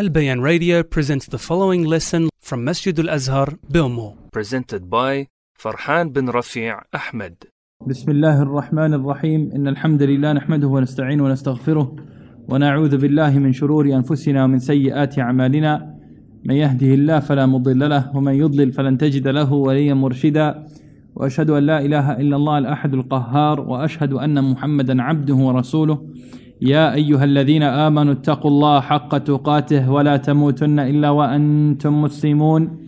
[0.00, 4.16] Al Bayan Radio presents the following lesson from Masjid Al Azhar, Bilmo.
[4.32, 5.26] presented by
[5.62, 7.34] Farhan bin Rafi' Ahmed.
[7.86, 11.96] بسم الله الرحمن الرحيم إن الحمد لله نحمده ونستعينه ونستغفره
[12.48, 15.94] ونعوذ بالله من شرور أنفسنا ومن سيئات أعمالنا
[16.44, 20.66] من يهده الله فلا مضل له ومن يضلل فلن تجد له وليا مرشدا
[21.14, 25.98] وأشهد أن لا إله إلا الله الأحد القهار وأشهد أن محمدا عبده ورسوله
[26.61, 32.85] يا أيها الذين آمنوا اتقوا الله حق تقاته ولا تموتن إلا وأنتم مسلمون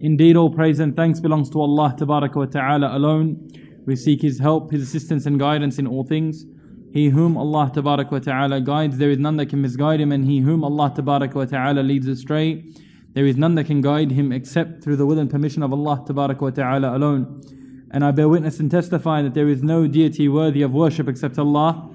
[0.00, 3.50] Indeed, all praise and thanks belongs to Allah Tabaraka wa Ta'ala alone.
[3.84, 6.44] We seek His help, His assistance and guidance in all things.
[6.92, 10.24] He whom Allah Tabaraka wa Ta'ala guides, there is none that can misguide him, and
[10.24, 12.64] he whom Allah Tabaraka wa Ta'ala leads astray,
[13.12, 16.02] there is none that can guide him except through the will and permission of Allah
[16.06, 17.42] Tabaraka wa Ta'ala alone.
[17.90, 21.38] And I bear witness and testify that there is no deity worthy of worship except
[21.38, 21.90] Allah,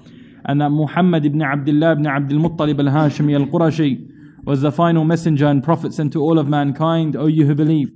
[0.48, 4.10] and that Muhammad ibn Abdullah ibn Abdul Muttalib al Hashimi al Qurashi
[4.44, 7.16] was the final messenger and prophet sent to all of mankind.
[7.16, 7.92] O you who believe,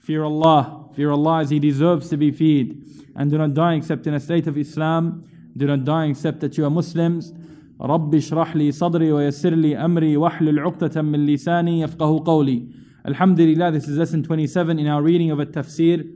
[0.00, 2.76] fear Allah, fear Allah as He deserves to be feared,
[3.16, 5.24] and do not die except in a state of Islam.
[5.56, 7.32] Do not die except that you are Muslims.
[7.80, 12.66] رب اشرح لي صدري ويسر لي أمري واحلل عقدة من لساني يفقه قولي
[13.06, 16.06] Alhamdulillah, this is lesson 27 in our reading of a tafsir.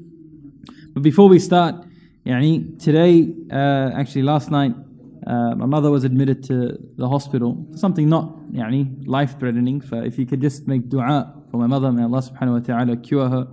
[0.92, 1.76] But before we start,
[2.26, 4.74] يعني, today, uh, actually last night,
[5.28, 7.66] uh, my mother was admitted to the hospital.
[7.74, 9.82] Something not يعني, life threatening.
[9.92, 13.28] If you could just make dua for my mother, may Allah subhanahu wa ta'ala cure
[13.28, 13.48] her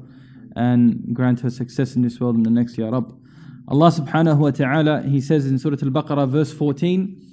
[0.56, 3.18] and grant her success in this world and the next, Ya Rabb.
[3.68, 7.30] Allah subhanahu wa ta'ala, He says in Surah Al Baqarah, verse 14,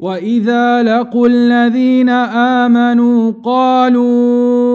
[0.00, 4.69] وإذا لقوا الذين آمنوا قالوا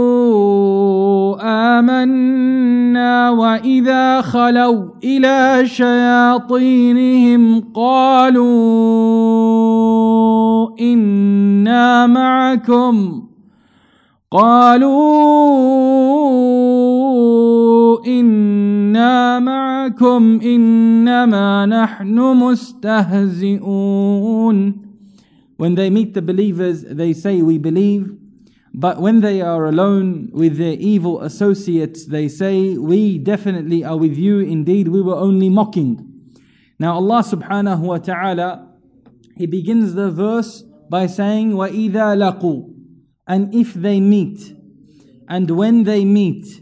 [1.40, 8.46] آمنا وإذا خلوا إلى شياطينهم قالوا
[10.80, 13.22] إنا معكم
[14.30, 14.96] قالوا
[18.06, 23.66] إنا معكم إنما نحن مستهزئون
[25.58, 28.25] When they meet the believers, they say, We believe.
[28.75, 34.17] But when they are alone with their evil associates, they say, We definitely are with
[34.17, 34.39] you.
[34.39, 36.07] Indeed, we were only mocking.
[36.79, 38.73] Now, Allah subhanahu wa ta'ala,
[39.35, 42.73] He begins the verse by saying, وَإِذَا لَقُوا
[43.27, 44.55] And if they meet,
[45.27, 46.61] and when they meet,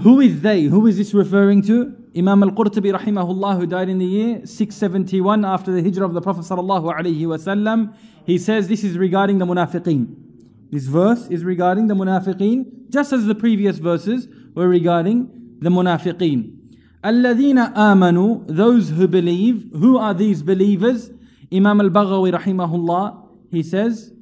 [0.00, 0.64] who is they?
[0.64, 1.94] Who is this referring to?
[2.16, 6.42] Imam al-Qurtubi rahimahullah who died in the year 671 after the hijrah of the Prophet
[6.42, 10.16] sallallahu alaihi wasallam he says this is regarding the munafiqeen
[10.70, 16.52] this verse is regarding the munafiqeen just as the previous verses were regarding the munafiqeen
[17.04, 21.10] الذين آمنوا those who believe who are these believers
[21.52, 24.12] Imam al-Baghawi rahimahullah he says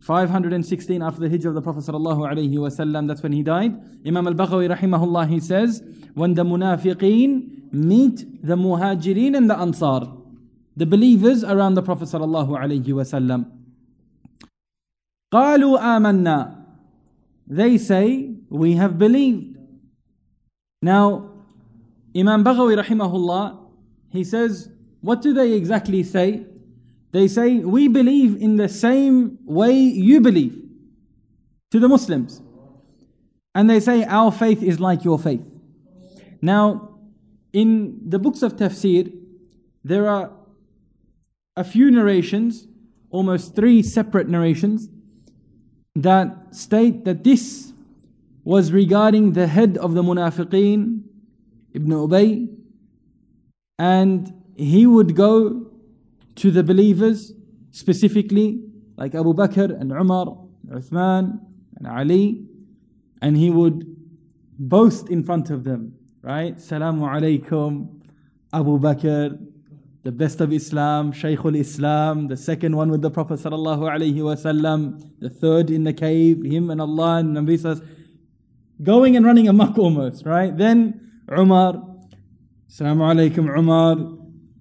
[0.00, 3.72] 516 after the hijrah of the Prophet sallallahu alaihi wasallam that's when he died
[4.06, 5.82] Imam al-Baghawi rahimahullah he says
[6.14, 10.12] when the munafiqeen meet the muhajirin and the ansar
[10.76, 13.50] the believers around the Prophet sallallahu alaihi wasallam
[15.32, 16.64] قالوا آمنا
[17.46, 19.56] they say we have believed
[20.80, 21.30] now
[22.16, 23.58] Imam Baghawi rahimahullah
[24.10, 24.70] he says
[25.00, 26.46] what do they exactly say
[27.12, 30.62] they say we believe in the same way you believe
[31.70, 32.40] to the Muslims
[33.54, 35.44] and they say our faith is like your faith
[36.44, 36.98] now,
[37.54, 39.10] in the books of tafsir,
[39.82, 40.30] there are
[41.56, 42.68] a few narrations,
[43.08, 44.90] almost three separate narrations,
[46.01, 47.73] that state that this
[48.43, 51.03] was regarding the head of the munafiqeen,
[51.73, 52.47] Ibn Ubay,
[53.77, 55.71] and he would go
[56.35, 57.33] to the believers
[57.71, 58.61] specifically,
[58.97, 60.37] like Abu Bakr and Umar,
[60.69, 61.39] Uthman
[61.77, 62.45] and Ali,
[63.21, 63.85] and he would
[64.57, 66.55] boast in front of them right?
[66.55, 67.87] Salamu alaykum,
[68.53, 69.37] Abu Bakr,
[70.03, 75.03] the best of Islam, Shaykhul Islam, the second one with the Prophet sallallahu alaihi wasallam,
[75.19, 77.81] the third in the cave, him and Allah and Nabi says,
[78.81, 80.55] going and running amok almost, right?
[80.55, 81.73] Then Umar,
[82.69, 84.17] Salamu alaykum Umar,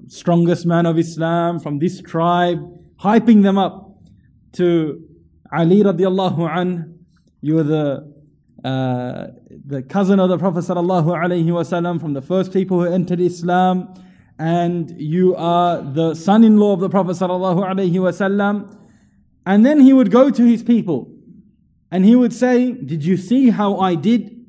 [0.09, 2.59] strongest man of Islam from this tribe,
[3.01, 3.97] hyping them up
[4.53, 5.05] to
[5.53, 6.99] Ali radiallahu an,
[7.41, 8.19] you are the
[8.65, 9.29] uh,
[9.67, 13.95] the cousin of the Prophet sallallahu alaihi wasallam from the first people who entered Islam,
[14.39, 18.77] and you are the son-in-law of the Prophet sallallahu alaihi wasallam.
[19.45, 21.11] And then he would go to his people,
[21.91, 24.45] and he would say, "Did you see how I did?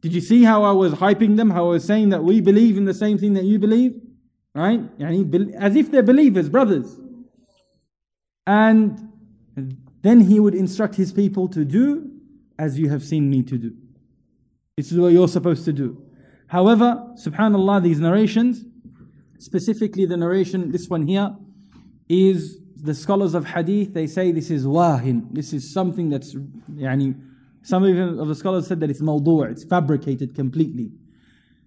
[0.00, 1.50] Did you see how I was hyping them?
[1.50, 4.00] How I was saying that we believe in the same thing that you believe,
[4.54, 4.80] right?
[5.00, 6.98] As if they're believers, brothers."
[8.46, 9.12] And
[10.02, 12.10] then he would instruct his people to do
[12.58, 13.72] as you have seen me to do.
[14.76, 15.96] This is what you're supposed to do.
[16.48, 18.64] However, subhanAllah, these narrations,
[19.38, 21.34] specifically the narration, this one here,
[22.08, 25.28] is the scholars of hadith, they say this is wahin.
[25.32, 27.20] This is something that's, yani,
[27.62, 30.92] some even of the scholars said that it's mawdu', it's fabricated completely.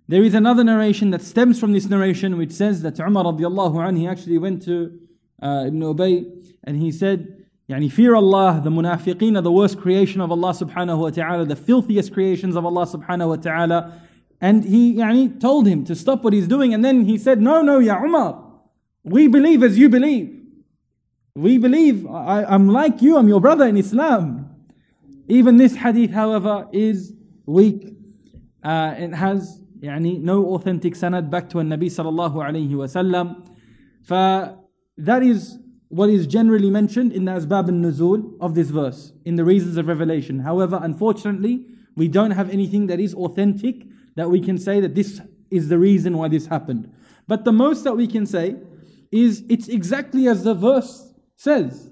[0.07, 3.97] There is another narration that stems from this narration which says that Umar radiallahu anhu,
[3.97, 4.97] he actually went to
[5.41, 6.25] uh, Ibn Ubay
[6.63, 10.97] and he said, Yani fear Allah, the munafiqeen are the worst creation of Allah subhanahu
[10.97, 14.01] wa ta'ala, the filthiest creations of Allah subhanahu wa ta'ala.
[14.40, 16.74] And he yani, told him to stop what he's doing.
[16.74, 18.42] And then he said, No, no, Ya Umar,
[19.02, 20.30] we believe as you believe.
[21.34, 24.54] We believe, I, I'm like you, I'm your brother in Islam.
[25.28, 27.12] Even this hadith, however, is
[27.46, 27.96] weak.
[28.62, 33.42] Uh, it has يعني, no authentic sanad back to a Nabi sallallahu alayhi wasallam.
[34.96, 35.58] That is
[35.88, 39.86] what is generally mentioned in the Asbab al-Nuzul of this verse, in the reasons of
[39.86, 40.40] revelation.
[40.40, 41.66] However, unfortunately,
[41.96, 45.21] we don't have anything that is authentic that we can say that this
[45.51, 46.91] is the reason why this happened.
[47.27, 48.55] But the most that we can say
[49.11, 51.89] is it's exactly as the verse says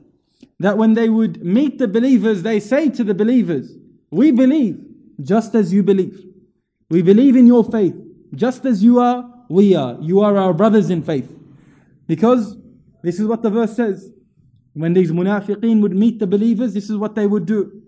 [0.60, 3.74] that when they would meet the believers, they say to the believers,
[4.12, 4.84] We believe
[5.22, 6.26] just as you believe.
[6.90, 7.96] We believe in your faith
[8.36, 9.98] just as you are, we are.
[10.02, 11.34] You are our brothers in faith.
[12.08, 12.58] Because
[13.02, 14.12] this is what the verse says.
[14.74, 17.82] When these munafiqeen would meet the believers, this is what they would do.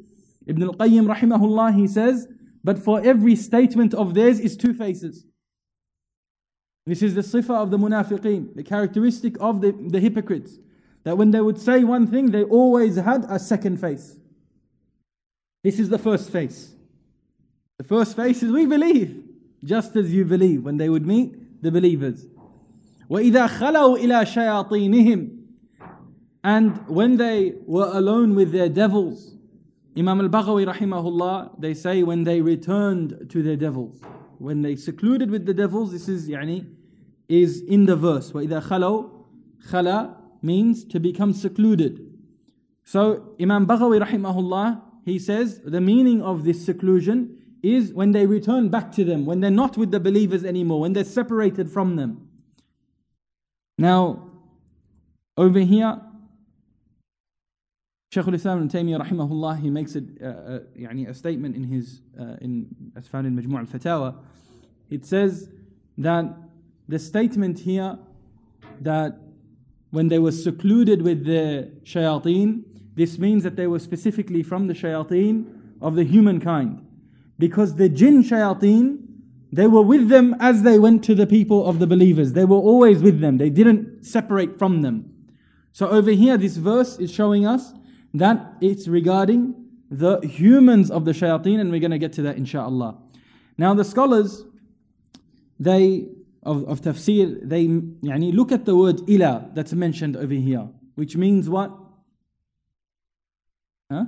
[0.47, 2.27] Ibn al-Qayyim rahimahullah, he says,
[2.62, 5.26] but for every statement of theirs is two faces.
[6.86, 10.58] This is the sifa of the munafiqeen, the characteristic of the, the hypocrites.
[11.04, 14.16] That when they would say one thing, they always had a second face.
[15.62, 16.74] This is the first face.
[17.78, 19.24] The first face is we believe,
[19.64, 22.26] just as you believe when they would meet the believers.
[23.10, 25.42] وَإِذَا خَلَوْا إِلَى شَيَاطِينِهِمْ
[26.42, 29.34] And when they were alone with their devils,
[29.98, 34.00] Imam al-Baghawi rahimahullah, they say when they returned to their devils,
[34.38, 36.66] when they secluded with the devils, this is يعني,
[37.28, 38.32] is in the verse.
[38.32, 39.10] وَإِذَا خَلَوْا
[39.68, 42.12] خَلَى means to become secluded.
[42.84, 48.68] So Imam Baghawi rahimahullah, he says the meaning of this seclusion is when they return
[48.68, 52.28] back to them, when they're not with the believers anymore, when they're separated from them.
[53.78, 54.30] Now,
[55.36, 56.00] over here,
[58.11, 62.37] Shaykh al-Islam ibn Taymiyyah rahimahullah, he makes a, uh, a, a statement in his, uh,
[62.41, 62.65] in,
[62.95, 64.15] as found in Majmu' al-Fatawa.
[64.89, 65.49] It says
[65.99, 66.25] that
[66.87, 67.99] the statement here
[68.81, 69.19] that
[69.91, 72.63] when they were secluded with the shayateen,
[72.95, 75.45] this means that they were specifically from the shayateen
[75.79, 76.83] of the humankind.
[77.37, 79.05] Because the jinn shayateen,
[79.51, 82.33] they were with them as they went to the people of the believers.
[82.33, 83.37] They were always with them.
[83.37, 85.13] They didn't separate from them.
[85.73, 87.73] So over here, this verse is showing us
[88.13, 89.55] that it's regarding
[89.89, 92.97] the humans of the shayateen, and we're going to get to that inshallah.
[93.57, 94.43] Now the scholars,
[95.59, 96.09] they
[96.43, 101.15] of, of tafsir, they yani, look at the word ila that's mentioned over here, which
[101.15, 101.71] means what?
[103.91, 104.05] Huh?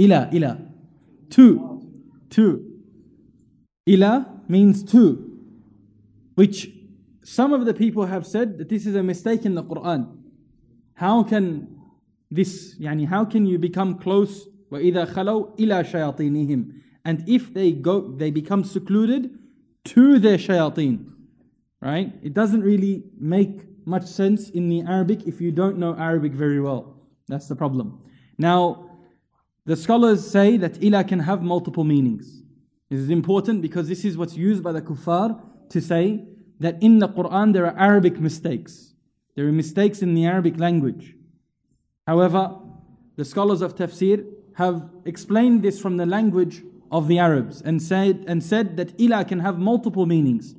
[0.00, 0.58] Ila, ila.
[1.30, 1.82] Two.
[2.30, 2.80] Two.
[3.86, 5.38] Ila means two,
[6.34, 6.70] which
[7.22, 10.16] some of the people have said that this is a mistake in the Quran.
[10.94, 11.73] How can
[12.33, 14.47] this, yani, how can you become close?
[14.71, 16.73] وَإِذَا خَلَوْا إِلَى شَيَاطِينِهِمْ
[17.05, 19.37] And if they go, they become secluded
[19.85, 21.11] to their shayateen.
[21.81, 22.13] Right?
[22.21, 26.59] It doesn't really make much sense in the Arabic if you don't know Arabic very
[26.59, 26.97] well.
[27.27, 28.01] That's the problem.
[28.37, 28.89] Now,
[29.65, 32.41] the scholars say that ila can have multiple meanings.
[32.89, 36.25] This is important because this is what's used by the kuffar to say
[36.59, 38.93] that in the Quran there are Arabic mistakes.
[39.35, 41.15] There are mistakes in the Arabic language.
[42.06, 42.58] However,
[43.16, 48.24] the scholars of tafsir have explained this from the language of the Arabs and said,
[48.28, 50.54] and said that ila can have multiple meanings.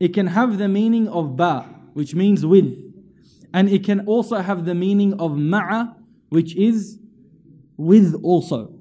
[0.00, 2.76] It can have the meaning of ba, which means with,
[3.52, 5.94] and it can also have the meaning of ma'a,
[6.28, 6.98] which is
[7.76, 8.74] with also.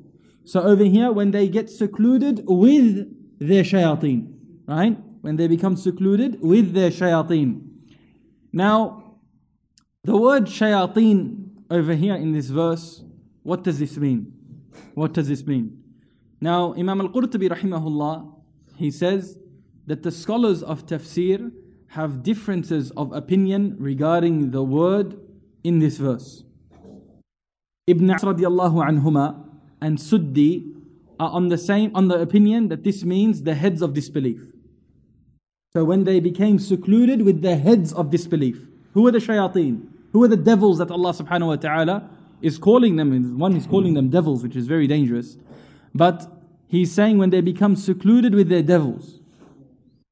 [0.43, 4.33] So over here, when they get secluded with their shayateen,
[4.67, 4.97] right?
[5.21, 7.67] When they become secluded with their shayateen.
[8.51, 9.15] Now,
[10.03, 13.03] the word shayateen over here in this verse,
[13.43, 14.33] what does this mean?
[14.93, 15.83] What does this mean?
[16.39, 18.33] Now, Imam al-Qurtubi rahimahullah,
[18.77, 19.37] he says
[19.85, 21.51] that the scholars of tafsir
[21.89, 25.19] have differences of opinion regarding the word
[25.63, 26.43] in this verse.
[27.87, 29.45] Ibn radiallahu anhuma
[29.81, 30.73] and Suddi
[31.19, 34.41] are on the same on the opinion that this means the heads of disbelief.
[35.73, 39.87] So when they became secluded with the heads of disbelief, who were the shayateen?
[40.17, 42.09] Who are the devils that Allah subhanahu wa ta'ala
[42.41, 45.37] is calling them, one is calling them devils, which is very dangerous.
[45.93, 46.25] But
[46.67, 49.19] he's saying when they become secluded with their devils.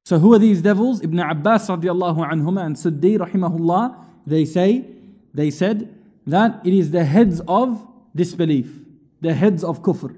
[0.04, 1.02] So who are these devils?
[1.02, 3.96] Ibn Abbas radiallahu anhuma and Suddi rahimahullah,
[4.28, 4.86] they say,
[5.34, 5.92] they said
[6.28, 7.84] that it is the heads of
[8.16, 8.82] disbelief,
[9.22, 10.16] the heads of kufr,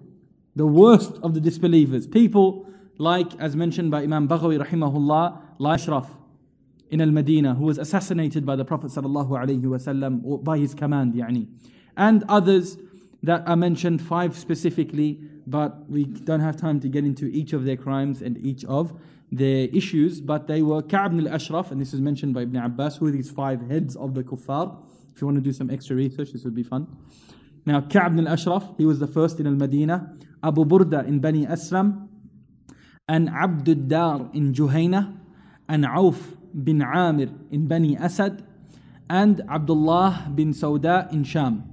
[0.53, 2.07] the worst of the disbelievers.
[2.07, 2.67] People
[2.97, 6.11] like, as mentioned by Imam Baghawi rahimahullah, like Ashraf
[6.89, 11.13] in Al-Madinah, who was assassinated by the Prophet sallallahu alaihi wasallam, or by his command,
[11.13, 11.47] yani.
[11.95, 12.77] And others
[13.23, 17.65] that are mentioned, five specifically, but we don't have time to get into each of
[17.65, 18.93] their crimes and each of
[19.31, 20.21] their issues.
[20.21, 23.31] But they were Ka'b al-Ashraf, and this is mentioned by Ibn Abbas, who are these
[23.31, 24.77] five heads of the kuffar.
[25.13, 26.87] If you want to do some extra research, this would be fun.
[27.65, 30.15] Now, Ka'b al-Ashraf, he was the first in Al-Madinah.
[30.43, 32.07] Abu Burda in Bani Aslam,
[33.09, 35.17] and Abdul Dar in Juhayna,
[35.67, 38.43] and Auf bin Amir in Bani Asad
[39.09, 41.63] and Abdullah bin Sauda in Sham.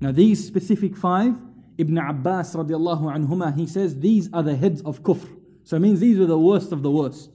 [0.00, 1.34] Now these specific five,
[1.76, 5.28] Ibn Abbas radiallahu anhuma, he says these are the heads of kufr.
[5.64, 7.30] So it means these were the worst of the worst.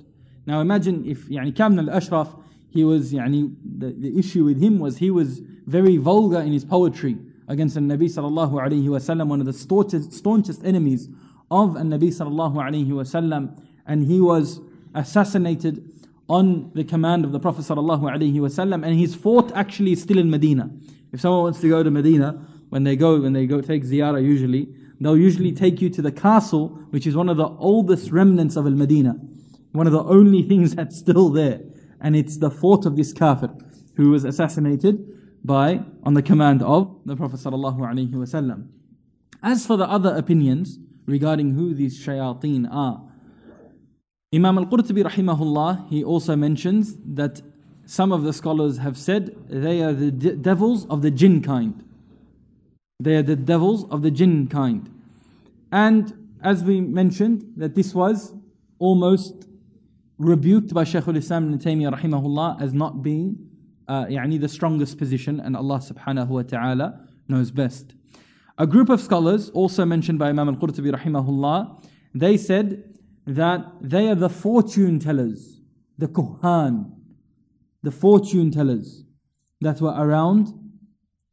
[0.45, 2.35] Now imagine if yani Ka'b al-Ashraf,
[2.69, 6.65] he was yani the, the issue with him was he was very vulgar in his
[6.65, 7.17] poetry
[7.47, 11.09] against the Nabi sallallahu alayhi wasallam, one of the staunchest, staunchest enemies
[11.51, 14.59] of the Nabi sallallahu alayhi wasallam, and he was
[14.95, 15.89] assassinated
[16.29, 20.17] on the command of the Prophet sallallahu alayhi wasallam, and his fort actually is still
[20.17, 20.69] in Medina.
[21.11, 24.23] If someone wants to go to Medina, when they go, when they go take ziyarah
[24.23, 24.67] usually,
[24.99, 28.65] they'll usually take you to the castle, which is one of the oldest remnants of
[28.65, 29.15] Al-Madinah.
[29.73, 31.61] One of the only things that's still there.
[32.01, 33.53] And it's the fort of this kafir,
[33.95, 35.07] who was assassinated
[35.43, 38.69] by, on the command of the Prophet sallallahu alaihi wasallam.
[39.41, 43.03] As for the other opinions regarding who these shayateen are,
[44.32, 47.40] Imam al-Qurtubi rahimahullah, he also mentions that
[47.86, 51.82] some of the scholars have said they are the de- devils of the jinn kind.
[53.00, 54.90] They are the devils of the jinn kind.
[55.72, 58.34] And as we mentioned, that this was
[58.78, 59.46] almost
[60.18, 63.48] rebuked by Shaykh al-Islam ibn Taymiyyah rahimahullah as not being
[63.88, 67.94] uh, يعني the strongest position and Allah subhanahu wa ta'ala knows best.
[68.58, 71.82] A group of scholars, also mentioned by Imam al-Qurtubi rahimahullah,
[72.14, 72.91] they said
[73.25, 75.61] that they are the fortune tellers,
[75.97, 76.91] the kuhan,
[77.81, 79.03] the fortune tellers
[79.61, 80.53] that were around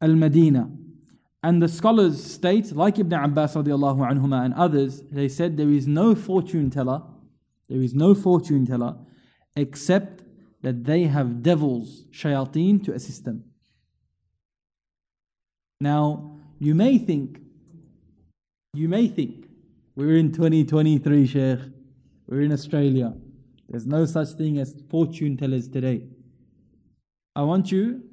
[0.01, 0.69] Al Medina.
[1.43, 6.13] And the scholars state, like Ibn Abbas anhuma and others, they said there is no
[6.13, 7.01] fortune teller,
[7.67, 8.95] there is no fortune teller
[9.55, 10.23] except
[10.61, 13.43] that they have devils, shayateen, to assist them.
[15.79, 17.39] Now, you may think,
[18.73, 19.47] you may think,
[19.95, 21.59] we're in 2023, Sheikh.
[22.31, 23.13] We're in Australia.
[23.67, 26.03] There's no such thing as fortune tellers today.
[27.35, 28.03] I want you,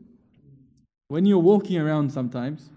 [1.07, 2.69] when you're walking around sometimes,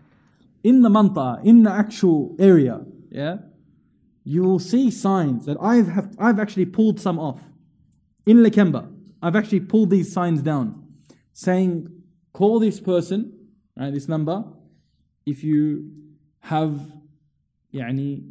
[0.64, 3.38] in the manta, in the actual area, yeah,
[4.24, 7.42] you will see signs that I've have, I've actually pulled some off.
[8.28, 8.94] In Lakemba,
[9.24, 10.86] I've actually pulled these signs down,
[11.34, 11.90] saying,
[12.34, 14.44] call this person, right, this number,
[15.26, 15.90] if you
[16.42, 16.80] have
[17.74, 18.26] any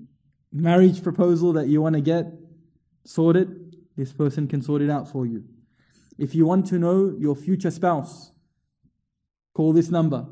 [0.52, 2.39] marriage proposal that you want to get
[3.10, 5.42] sorted, this person can sort it out for you.
[6.16, 8.30] If you want to know your future spouse,
[9.52, 10.26] call this number.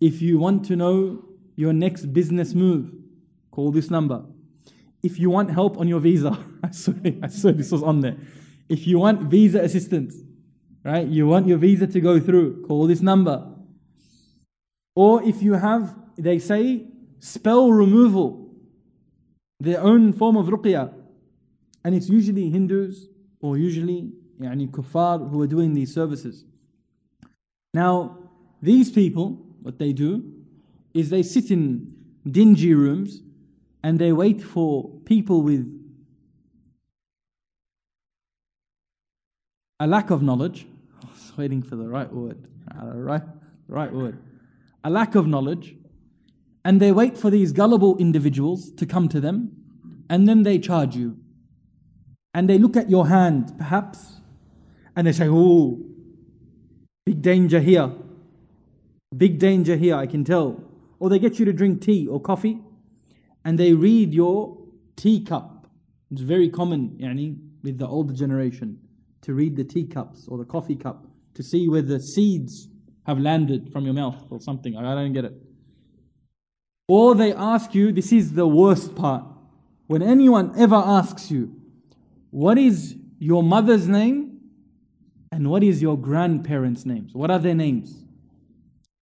[0.00, 2.92] If you want to know your next business move,
[3.50, 4.24] call this number.
[5.02, 8.16] If you want help on your visa, I swear, I swear this was on there.
[8.70, 10.16] If you want visa assistance,
[10.84, 11.06] right?
[11.06, 13.48] You want your visa to go through, call this number.
[14.96, 16.86] Or if you have, they say,
[17.18, 18.54] spell removal,
[19.60, 21.01] their own form of ruqyah,
[21.84, 23.08] and it's usually Hindus
[23.40, 26.44] or usually yani, kuffar who are doing these services.
[27.74, 28.18] Now,
[28.60, 30.24] these people, what they do
[30.94, 31.94] is they sit in
[32.30, 33.22] dingy rooms
[33.82, 35.66] and they wait for people with
[39.80, 40.66] a lack of knowledge.
[41.02, 42.46] I was waiting for the right word.
[42.70, 43.22] Uh, right,
[43.66, 44.18] right word.
[44.84, 45.76] A lack of knowledge.
[46.64, 49.62] And they wait for these gullible individuals to come to them
[50.08, 51.16] and then they charge you
[52.34, 54.20] and they look at your hand, perhaps,
[54.96, 55.80] and they say, Oh,
[57.04, 57.92] big danger here.
[59.16, 60.62] Big danger here, I can tell.
[60.98, 62.60] Or they get you to drink tea or coffee,
[63.44, 64.56] and they read your
[64.96, 65.66] teacup.
[66.10, 68.78] It's very common yani, with the older generation
[69.22, 72.68] to read the teacups or the coffee cup to see where the seeds
[73.06, 74.76] have landed from your mouth or something.
[74.76, 75.34] I don't get it.
[76.88, 79.24] Or they ask you, this is the worst part.
[79.86, 81.61] When anyone ever asks you,
[82.31, 84.39] what is your mother's name
[85.31, 87.13] and what is your grandparents' names?
[87.13, 88.03] What are their names?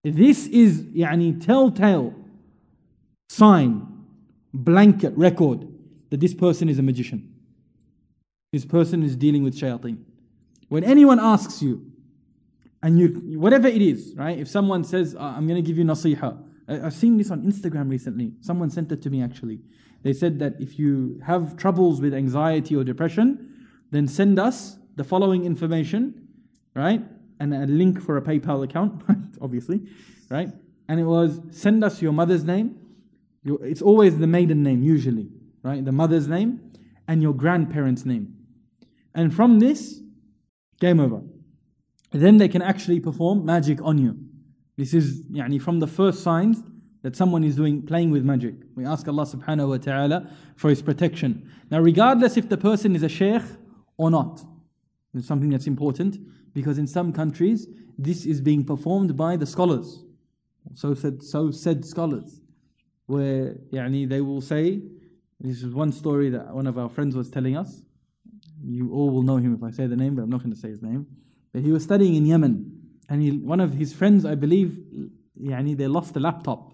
[0.04, 2.14] This is يعني telltale
[3.28, 3.86] sign,
[4.54, 5.66] blanket record
[6.10, 7.32] that this person is a magician.
[8.52, 9.98] This person is dealing with shayateen.
[10.68, 11.90] When anyone asks you,
[12.82, 14.38] and you, whatever it is, right?
[14.38, 17.42] If someone says, "Uh, I'm going to give you nasiha, I- I've seen this on
[17.42, 18.32] Instagram recently.
[18.40, 19.60] Someone sent it to me actually.
[20.03, 25.03] They said that if you have troubles with anxiety or depression, then send us the
[25.03, 26.27] following information,
[26.75, 27.03] right?
[27.39, 29.03] And a link for a PayPal account,
[29.41, 29.81] obviously,
[30.29, 30.49] right?
[30.87, 32.77] And it was send us your mother's name.
[33.43, 35.29] It's always the maiden name, usually,
[35.63, 35.83] right?
[35.83, 36.71] The mother's name
[37.07, 38.35] and your grandparents' name.
[39.13, 39.99] And from this,
[40.79, 41.21] game over.
[42.11, 44.17] Then they can actually perform magic on you.
[44.77, 46.61] This is yani, from the first signs
[47.03, 48.55] that someone is doing playing with magic.
[48.75, 51.49] We ask Allah subhanahu wa ta'ala for his protection.
[51.69, 53.41] Now, regardless if the person is a sheikh
[53.97, 54.43] or not,
[55.13, 56.19] it's something that's important
[56.53, 57.67] because in some countries
[57.97, 60.03] this is being performed by the scholars.
[60.75, 62.39] So said so said scholars.
[63.07, 64.81] Where yeah, they will say,
[65.39, 67.81] this is one story that one of our friends was telling us.
[68.63, 70.59] You all will know him if I say the name, but I'm not going to
[70.59, 71.07] say his name.
[71.51, 72.79] But he was studying in Yemen,
[73.09, 74.79] and he, one of his friends, I believe,
[75.37, 76.70] yani, they lost a laptop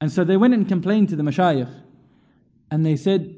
[0.00, 1.72] and so they went and complained to the mashayikh.
[2.70, 3.34] And they said,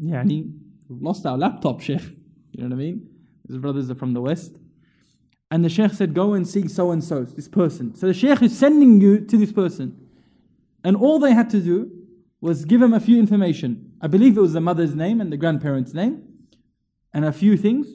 [0.00, 0.52] Yani,
[0.88, 2.02] we've lost our laptop, Sheikh.
[2.52, 3.08] You know what I mean?
[3.46, 4.56] His brothers are from the West.
[5.50, 7.94] And the Sheikh said, Go and see so and so, this person.
[7.94, 10.08] So the Sheikh is sending you to this person.
[10.82, 11.90] And all they had to do
[12.40, 13.92] was give him a few information.
[14.00, 16.22] I believe it was the mother's name and the grandparents' name,
[17.12, 17.88] and a few things.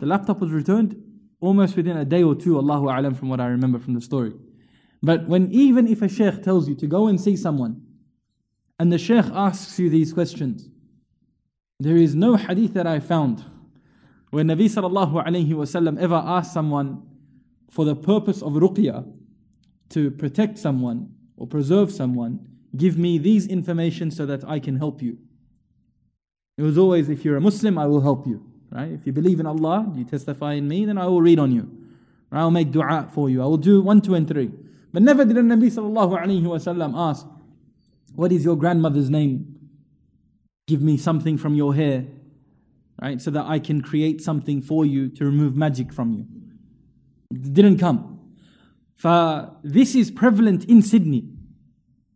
[0.00, 1.02] The laptop was returned
[1.40, 4.32] almost within a day or two, Allahu A'lam, from what I remember from the story.
[5.02, 7.82] But when even if a sheikh tells you to go and see someone,
[8.78, 10.68] and the sheikh asks you these questions,
[11.80, 13.44] there is no hadith that I found
[14.30, 17.02] where Nabi sallallahu alayhi wasallam ever asked someone
[17.68, 19.04] for the purpose of ruqya
[19.90, 22.40] to protect someone or preserve someone,
[22.76, 25.18] give me these information so that I can help you.
[26.56, 28.42] It was always, if you're a Muslim, I will help you.
[28.70, 28.90] Right?
[28.92, 31.70] If you believe in Allah, you testify in me, then I will read on you.
[32.30, 33.42] I will make dua for you.
[33.42, 34.50] I will do one, two, and three.
[34.92, 37.26] But never did the Nabi sallallahu alayhi wasallam ask,
[38.14, 39.58] What is your grandmother's name?
[40.66, 42.06] Give me something from your hair,
[43.00, 43.20] right?
[43.20, 46.26] So that I can create something for you to remove magic from you.
[47.30, 48.20] It didn't come.
[48.94, 51.28] For this is prevalent in Sydney.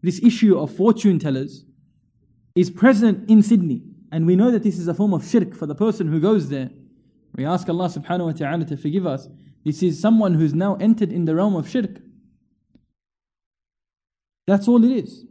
[0.03, 1.65] This issue of fortune tellers
[2.55, 3.83] is present in Sydney.
[4.13, 6.49] And we know that this is a form of shirk for the person who goes
[6.49, 6.71] there.
[7.35, 9.29] We ask Allah subhanahu wa ta'ala to forgive us.
[9.65, 12.01] This is someone who's now entered in the realm of shirk.
[14.47, 15.25] That's all it is.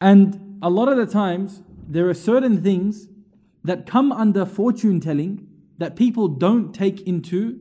[0.00, 3.08] And a lot of the times, there are certain things
[3.64, 5.46] that come under fortune telling
[5.78, 7.60] that people don't take into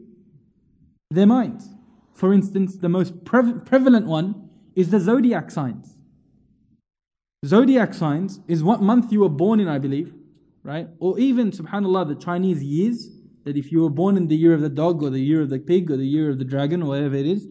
[1.10, 1.70] their minds.
[2.14, 5.98] For instance, the most prev- prevalent one is the zodiac signs.
[7.46, 10.14] Zodiac signs is what month you were born in, I believe,
[10.64, 10.88] right?
[11.00, 13.10] Or even, subhanAllah, the Chinese years,
[13.44, 15.50] that if you were born in the year of the dog or the year of
[15.50, 17.48] the pig or the year of the dragon or whatever it is,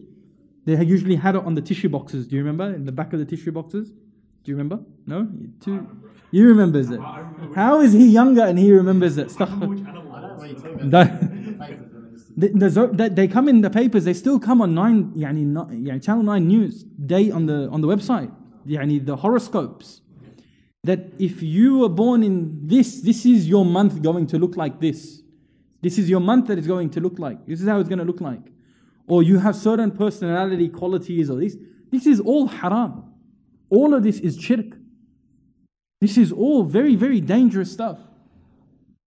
[0.67, 2.27] they usually had it on the tissue boxes.
[2.27, 2.75] Do you remember?
[2.75, 3.89] In the back of the tissue boxes?
[3.89, 4.83] Do you remember?
[5.05, 5.19] No?
[5.19, 5.75] You two?
[5.77, 6.09] Remember.
[6.29, 6.99] He remembers it.
[6.99, 9.31] Remember How is he younger and he remembers it?
[9.31, 9.49] Stuff.
[12.37, 16.83] they, they come in the papers, they still come on 9, yani, Channel 9 News,
[16.83, 18.29] day on the, on the website,
[18.67, 20.01] yani the horoscopes.
[20.83, 24.81] That if you were born in this, this is your month going to look like
[24.81, 25.21] this.
[25.81, 27.45] This is your month that is going to look like.
[27.45, 28.51] This is how it's going to look like.
[29.07, 31.55] Or you have certain personality qualities or this.
[31.91, 33.03] This is all haram.
[33.69, 34.77] All of this is shirk.
[36.01, 37.99] This is all very, very dangerous stuff.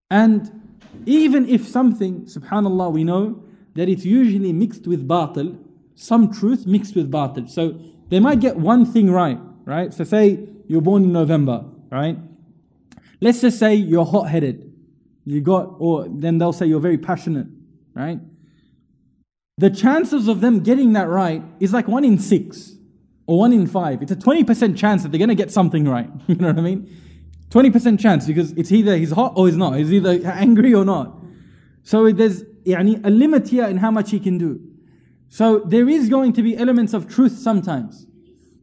[0.09, 0.61] And
[1.05, 3.43] even if something, subhanAllah, we know
[3.75, 5.57] that it's usually mixed with batil,
[5.95, 7.49] some truth mixed with batil.
[7.49, 9.93] So they might get one thing right, right?
[9.93, 12.17] So say you're born in November, right?
[13.21, 14.73] Let's just say you're hot headed.
[15.25, 17.47] You got, or then they'll say you're very passionate,
[17.93, 18.19] right?
[19.60, 22.76] The chances of them getting that right is like one in six
[23.26, 24.02] or one in five.
[24.02, 26.10] It's a 20% chance that they're going to get something right.
[26.26, 26.94] You know what I mean?
[27.50, 29.76] 20% chance because it's either he's hot or he's not.
[29.76, 31.16] He's either angry or not.
[31.84, 34.60] So there's يعني, a limit here in how much he can do.
[35.28, 38.06] So there is going to be elements of truth sometimes.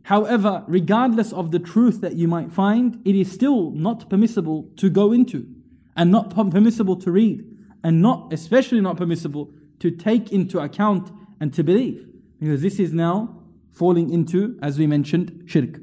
[0.03, 4.89] However, regardless of the truth that you might find, it is still not permissible to
[4.89, 5.47] go into
[5.95, 7.45] and not permissible to read
[7.83, 11.10] and not, especially not permissible to take into account
[11.40, 12.06] and to believe.
[12.40, 15.80] Because this is now falling into, as we mentioned, shirk.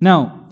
[0.00, 0.48] Now,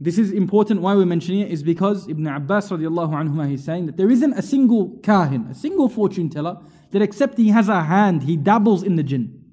[0.00, 3.86] this is important why we're mentioning it is because Ibn Abbas radiallahu anhuma he's saying
[3.86, 6.58] that there isn't a single kahin, a single fortune teller
[6.90, 9.44] that except he has a hand, he dabbles in the jinn.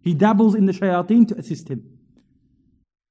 [0.00, 1.92] He dabbles in the shayateen to assist him.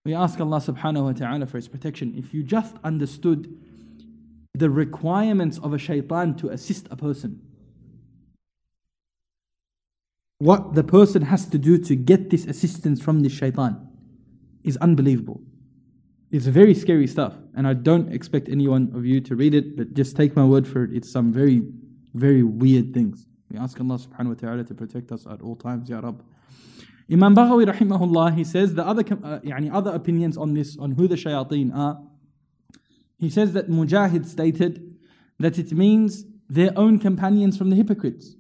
[0.04, 2.16] We ask Allah subhanahu wa ta'ala for His protection.
[2.18, 3.56] If you just understood
[4.54, 7.40] the requirements of a shaitan to assist a person,
[10.41, 13.89] what the person has to do to get this assistance from the shaitan
[14.65, 15.41] is unbelievable.
[16.31, 19.77] It's very scary stuff, and I don't expect any one of you to read it,
[19.77, 20.91] but just take my word for it.
[20.93, 21.63] It's some very,
[22.15, 23.27] very weird things.
[23.51, 26.23] We ask Allah subhanahu wa ta'ala to protect us at all times, Ya Rabb.
[27.11, 31.07] Imam Baghawi rahimahullah, he says the other, uh, يعني other opinions on this, on who
[31.07, 32.03] the shayateen are.
[33.19, 34.97] He says that Mujahid stated
[35.39, 38.35] that it means their own companions from the hypocrites.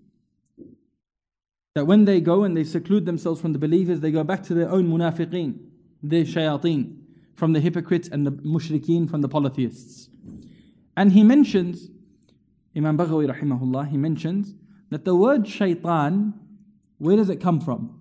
[1.75, 4.53] That when they go and they seclude themselves from the believers, they go back to
[4.53, 5.59] their own munafiqeen,
[6.03, 6.97] their shayateen,
[7.35, 10.09] from the hypocrites and the mushrikeen from the polytheists.
[10.97, 11.89] And he mentions,
[12.75, 14.53] Imam Baghawi rahimahullah, he mentions
[14.89, 16.33] that the word shaitan,
[16.97, 17.99] where does it come from?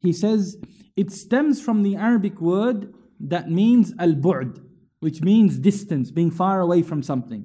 [0.00, 0.58] He says
[0.96, 4.60] it stems from the Arabic word that means al bu'd,
[4.98, 7.44] which means distance, being far away from something.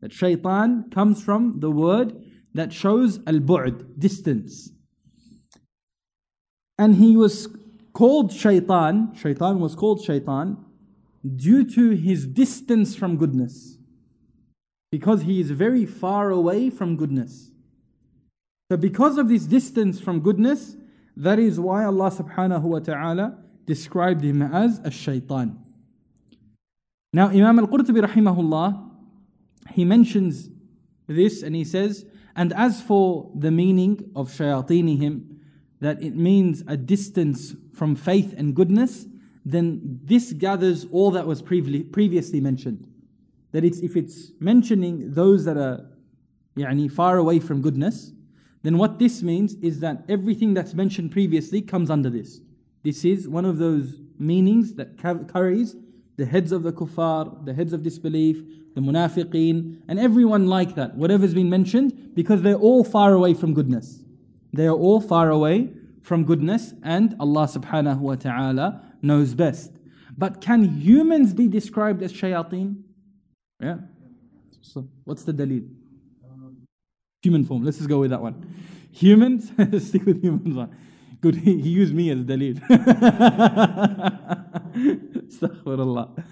[0.00, 4.70] That shaitan comes from the word that shows al bu'd, distance.
[6.78, 7.48] And he was
[7.92, 10.56] called shaitan, shaitan was called shaitan
[11.36, 13.78] due to his distance from goodness.
[14.90, 17.50] Because he is very far away from goodness.
[18.70, 20.76] So, because of this distance from goodness,
[21.16, 25.58] that is why Allah subhanahu wa ta'ala described him as a shaitan.
[27.12, 28.90] Now, Imam al Qurtubi rahimahullah,
[29.72, 30.50] he mentions
[31.06, 35.34] this and he says, and as for the meaning of shayatinihim,
[35.80, 39.06] that it means a distance from faith and goodness,
[39.44, 42.88] then this gathers all that was previously mentioned.
[43.52, 45.86] That it's, if it's mentioning those that are
[46.56, 48.12] yani, far away from goodness,
[48.62, 52.40] then what this means is that everything that's mentioned previously comes under this.
[52.82, 54.98] This is one of those meanings that
[55.32, 55.76] carries
[56.16, 58.42] the heads of the kuffar, the heads of disbelief,
[58.74, 63.52] the munafiqeen, and everyone like that, whatever's been mentioned, because they're all far away from
[63.52, 64.03] goodness.
[64.54, 65.70] They are all far away
[66.02, 69.72] from goodness, and Allah subhanahu wa ta'ala knows best.
[70.16, 72.82] But can humans be described as shayateen?
[73.60, 73.78] Yeah.
[74.62, 75.68] So, what's the dalil?
[77.22, 77.64] Human form.
[77.64, 78.54] Let's just go with that one.
[78.92, 79.50] Humans,
[79.88, 80.70] stick with humans.
[81.20, 82.60] Good, he, he used me as dalil.
[84.74, 86.24] Astaghfirullah.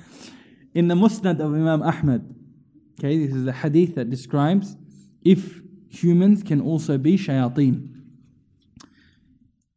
[0.74, 2.34] In the Musnad of Imam Ahmad,
[2.98, 4.76] okay, this is the hadith that describes
[5.24, 7.91] if humans can also be shayateen.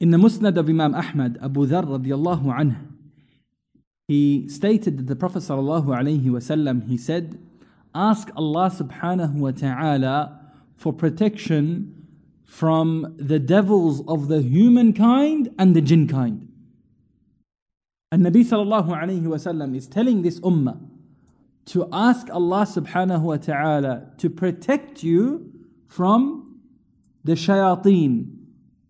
[0.01, 2.77] In the Musnad of Imam Ahmad, Abu Dharr radiallahu anhu,
[4.07, 7.39] he stated that the Prophet sallallahu alayhi wasallam, he said,
[7.93, 12.07] ask Allah subhanahu wa ta'ala for protection
[12.43, 16.51] from the devils of the humankind and the jinn kind.
[18.11, 20.77] And Nabi sallallahu alayhi wasallam is telling this ummah
[21.67, 25.53] to ask Allah subhanahu wa ta'ala to protect you
[25.87, 26.59] from
[27.23, 28.34] the shayateen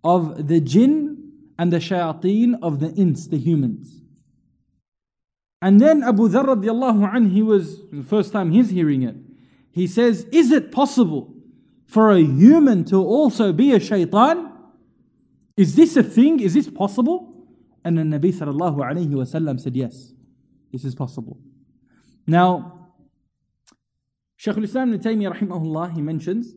[0.05, 4.01] of the jinn and the shayateen of the ins, the humans.
[5.61, 9.15] And then Abu Dharr radiallahu anh, he was, the first time he's hearing it,
[9.71, 11.33] he says, Is it possible
[11.87, 14.53] for a human to also be a shaitan?
[15.57, 16.39] Is this a thing?
[16.39, 17.47] Is this possible?
[17.83, 20.13] And the Nabi sallallahu alayhi wasallam said, Yes,
[20.71, 21.39] this is possible.
[22.27, 22.91] Now,
[24.35, 26.53] Shaykh al-Islam ibn Taymiyyah rahimahullah, he mentions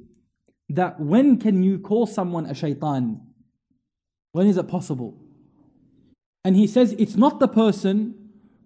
[0.69, 3.28] that when can you call someone a shaitan?
[4.33, 5.17] When is it possible?
[6.45, 8.15] And he says it's not the person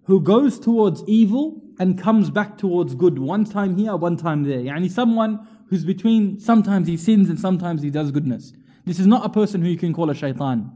[0.05, 4.59] who goes towards evil and comes back towards good one time here, one time there.
[4.59, 8.53] Yani someone who's between sometimes he sins and sometimes he does goodness.
[8.85, 10.71] This is not a person who you can call a shaitan.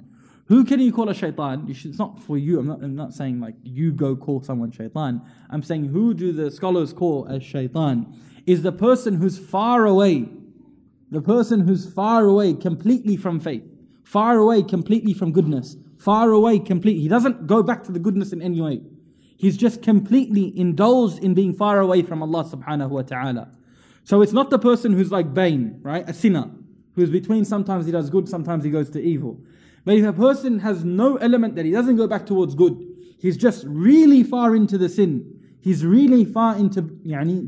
[0.47, 1.67] Who can you call a shaitan?
[1.69, 2.59] It's not for you.
[2.59, 5.21] I'm not, I'm not saying like you go call someone shaitan.
[5.49, 8.17] I'm saying who do the scholars call as shaitan?
[8.45, 10.29] Is the person who's far away.
[11.11, 13.76] The person who's far away completely from faith.
[14.07, 15.75] Far away completely from goodness.
[15.97, 17.01] Far away completely.
[17.01, 18.79] He doesn't go back to the goodness in any way.
[19.35, 23.51] He's just completely indulged in being far away from Allah subhanahu wa ta'ala.
[24.05, 26.07] So it's not the person who's like Bain, right?
[26.07, 26.49] A sinner,
[26.95, 29.41] who's between sometimes he does good, sometimes he goes to evil.
[29.83, 32.81] But if a person has no element that he doesn't go back towards good,
[33.19, 36.79] he's just really far into the sin, he's really far into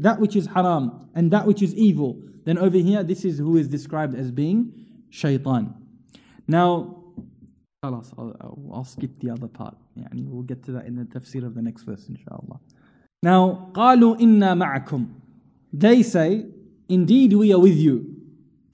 [0.02, 3.56] that which is haram and that which is evil, then over here, this is who
[3.56, 4.74] is described as being
[5.10, 5.79] shaitan.
[6.49, 6.97] Now,
[7.83, 8.05] I'll,
[8.73, 9.77] I'll, skip the other part.
[9.97, 12.61] يعني we'll get to that in the tafsir of the next verse, inshallah.
[13.23, 15.07] Now, قالوا إنا معكم.
[15.73, 16.47] They say,
[16.89, 18.15] indeed we are with you.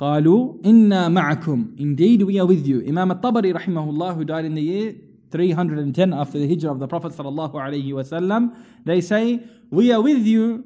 [0.01, 4.63] قالوا إنا معكم Indeed we are with you Imam al-Tabari rahimahullah who died in the
[4.63, 4.95] year
[5.31, 10.25] 310 after the hijrah of the Prophet sallallahu alaihi wasallam they say we are with
[10.25, 10.65] you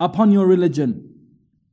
[0.00, 1.12] upon your religion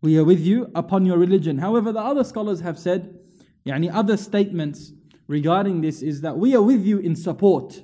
[0.02, 3.18] we are with you upon your religion however the other scholars have said
[3.67, 4.93] Yani other statements
[5.27, 7.83] regarding this is that we are with you in support.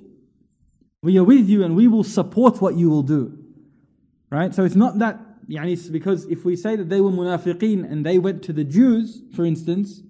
[1.02, 3.38] We are with you and we will support what you will do.
[4.30, 4.54] Right?
[4.54, 8.04] So it's not that, yani it's because if we say that they were munafiqeen and
[8.04, 10.02] they went to the Jews, for instance,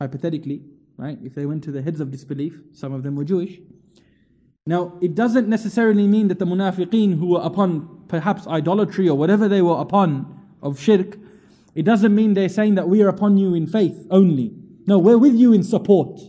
[0.00, 0.62] hypothetically,
[0.96, 1.18] right?
[1.22, 3.60] If they went to the heads of disbelief, some of them were Jewish.
[4.66, 9.46] Now, it doesn't necessarily mean that the munafiqeen who were upon perhaps idolatry or whatever
[9.46, 11.18] they were upon of shirk,
[11.75, 14.53] it doesn't mean they're saying that we are upon you in faith only.
[14.85, 16.19] No, we're with you in support.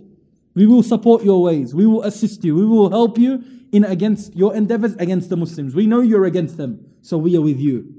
[0.55, 1.75] We will support your ways.
[1.75, 2.55] We will assist you.
[2.55, 5.75] We will help you in against your endeavors against the Muslims.
[5.75, 7.95] We know you're against them, so we are with you.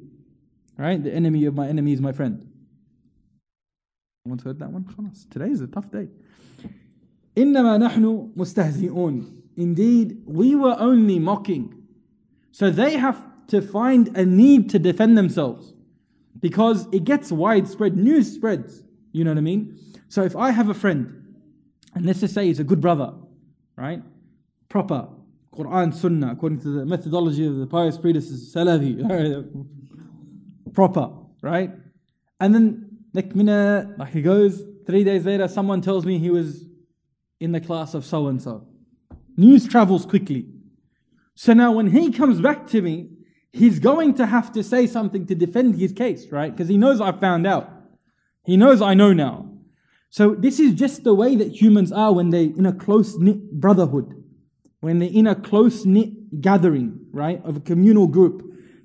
[0.78, 1.02] Right?
[1.02, 2.48] The enemy of my enemy is my friend.
[4.24, 4.84] Someone's heard that one?
[4.84, 5.30] خلاص.
[5.30, 6.10] Today is a tough day.
[7.36, 9.42] إنما نحن مستهزئون.
[9.58, 11.74] Indeed, we were only mocking.
[12.52, 15.74] So they have to find a need to defend themselves.
[16.41, 18.83] Because it gets widespread, news spreads.
[19.13, 19.79] You know what I mean?
[20.09, 21.35] So if I have a friend,
[21.95, 23.15] and let's just say he's a good brother,
[23.77, 24.03] right?
[24.69, 25.09] Proper,
[25.55, 29.65] Quran, Sunnah, according to the methodology of the pious predecessors, Salafi,
[30.75, 31.71] proper, right?
[32.39, 32.99] And then,
[33.35, 36.67] minute, like he goes, three days later, someone tells me he was
[37.41, 38.67] in the class of so and so.
[39.37, 40.47] News travels quickly.
[41.35, 43.11] So now, when he comes back to me,
[43.57, 46.51] he's going to have to say something to defend his case, right?
[46.51, 47.71] Because he knows I've found out.
[48.45, 49.51] He knows I know now.
[50.11, 53.53] So, this is just the way that humans are when they're in a close knit
[53.53, 54.15] brotherhood
[54.87, 58.43] when they're in a close knit gathering, right, of a communal group,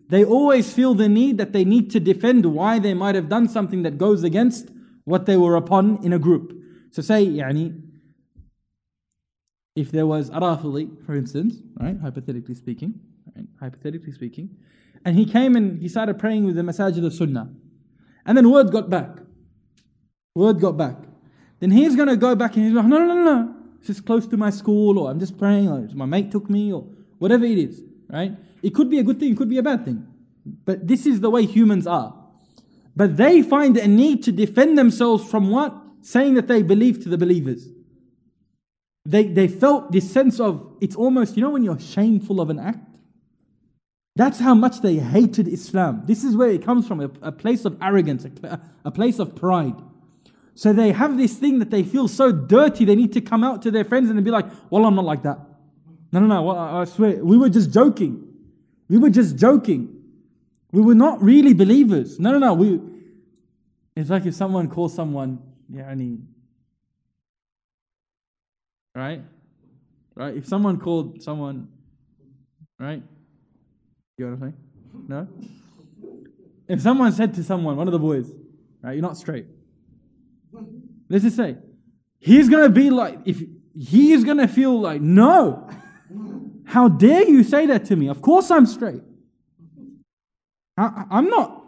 [0.09, 3.47] they always feel the need that they need to defend why they might have done
[3.47, 4.69] something that goes against
[5.03, 6.53] what they were upon in a group.
[6.89, 7.81] So say, yani,
[9.75, 12.99] if there was Arafili, for instance, right, hypothetically speaking,
[13.35, 14.49] right, hypothetically speaking,
[15.05, 17.49] and he came and he started praying with the Masajid of Sunnah,
[18.25, 19.17] and then word got back.
[20.35, 20.97] Word got back.
[21.59, 23.55] Then he's going to go back and he's like, no, no, no, no.
[23.77, 26.71] It's just close to my school, or I'm just praying, or my mate took me,
[26.71, 28.31] or whatever it is, right?
[28.63, 30.07] It could be a good thing, it could be a bad thing.
[30.65, 32.15] But this is the way humans are.
[32.95, 35.75] But they find a need to defend themselves from what?
[36.01, 37.67] Saying that they believe to the believers.
[39.05, 42.59] They, they felt this sense of, it's almost, you know, when you're shameful of an
[42.59, 42.87] act?
[44.15, 46.03] That's how much they hated Islam.
[46.05, 49.35] This is where it comes from a, a place of arrogance, a, a place of
[49.35, 49.75] pride.
[50.53, 53.61] So they have this thing that they feel so dirty, they need to come out
[53.63, 55.39] to their friends and be like, Well, I'm not like that.
[56.11, 58.27] No, no, no, I swear, we were just joking.
[58.89, 60.01] We were just joking.
[60.73, 62.19] We were not really believers.
[62.19, 62.53] No, no, no.
[62.53, 62.81] We,
[63.95, 65.39] it's like if someone calls someone,
[65.71, 66.21] yani,
[68.93, 69.21] right?
[70.15, 70.35] Right?
[70.35, 71.69] If someone called someone,
[72.77, 73.03] right?
[74.17, 75.07] You know what I'm saying?
[75.07, 75.27] No?
[76.67, 78.31] If someone said to someone, one of the boys,
[78.81, 79.45] right, you're not straight.
[81.09, 81.57] Let's just say,
[82.19, 83.41] he's to be like, if
[83.77, 85.69] he's to feel like, no,
[86.65, 88.07] how dare you say that to me?
[88.07, 89.03] Of course I'm straight.
[90.77, 91.61] I, am not.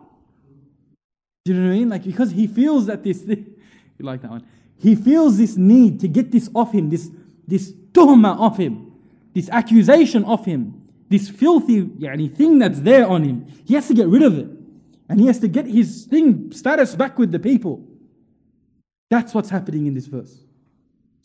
[1.46, 1.90] Do you know what I mean?
[1.90, 3.56] Like, because he feels that this thing,
[3.98, 4.46] you like that one?
[4.78, 7.10] He feels this need to get this off him, this,
[7.46, 8.94] this tuhma off him,
[9.34, 13.48] this accusation off him, this filthy yani, thing that's there on him.
[13.66, 14.48] He has to get rid of it.
[15.10, 17.88] And he has to get his thing, status back with the people.
[19.10, 20.44] That's what's happening in this verse.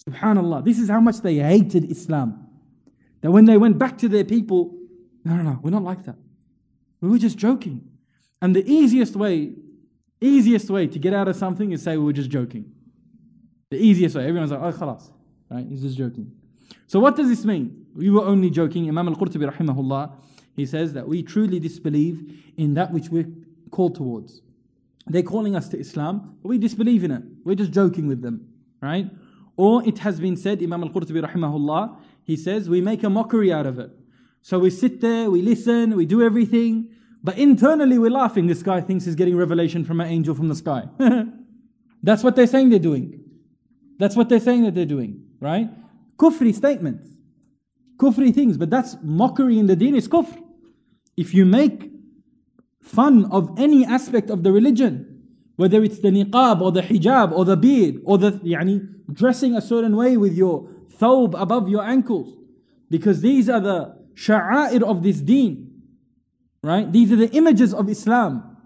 [0.06, 0.64] Subhanallah.
[0.64, 2.46] This is how much they hated Islam.
[3.20, 4.76] That when they went back to their people,
[5.24, 6.16] no, no, no, we're not like that.
[7.00, 7.88] We were just joking.
[8.42, 9.52] And the easiest way,
[10.20, 12.72] easiest way to get out of something is say we were just joking.
[13.70, 14.26] The easiest way.
[14.26, 15.10] Everyone's like, oh, khalas.
[15.50, 15.66] Right?
[15.68, 16.32] He's just joking.
[16.86, 17.77] So what does this mean?
[17.94, 18.88] We were only joking.
[18.88, 20.12] Imam al-Qurtubi rahimahullah,
[20.57, 23.29] he says that we truly disbelieve in that which we're
[23.70, 24.42] called towards.
[25.07, 27.22] They're calling us to Islam, but we disbelieve in it.
[27.44, 28.48] We're just joking with them,
[28.81, 29.11] right?
[29.57, 33.66] Or it has been said, Imam al-Qurtubi rahimahullah, he says, we make a mockery out
[33.66, 33.90] of it.
[34.42, 36.90] So we sit there, we listen, we do everything,
[37.22, 38.46] but internally we're laughing.
[38.46, 40.88] This guy thinks he's getting revelation from an angel from the sky.
[42.03, 43.24] That's what they're saying they're doing.
[43.98, 45.68] That's what they're saying that they're doing, right?
[46.16, 47.07] Kufri statements.
[47.98, 50.40] Kufri things, but that's mockery in the deen it's kufr.
[51.16, 51.90] If you make
[52.80, 55.22] fun of any aspect of the religion,
[55.56, 59.61] whether it's the niqab or the hijab or the beard or the yani, dressing a
[59.61, 62.37] certain way with your thawb above your ankles,
[62.88, 65.82] because these are the sha'air of this deen,
[66.62, 66.92] right?
[66.92, 68.56] These are the images of Islam.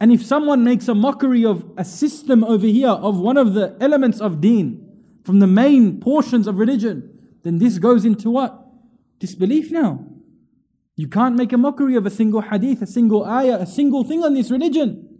[0.00, 3.76] And if someone makes a mockery of a system over here, of one of the
[3.80, 4.86] elements of deen,
[5.24, 7.10] from the main portions of religion,
[7.42, 8.67] then this goes into what?
[9.18, 10.04] Disbelief now.
[10.96, 14.24] You can't make a mockery of a single hadith, a single ayah, a single thing
[14.24, 15.18] on this religion.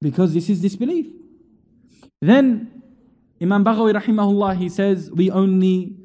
[0.00, 1.06] Because this is disbelief.
[2.20, 2.82] Then
[3.40, 5.96] Imam Baghawi rahimahullah, he says, we only,